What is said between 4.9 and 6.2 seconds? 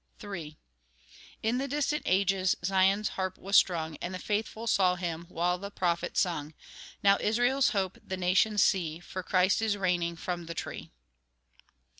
Him, While the prophet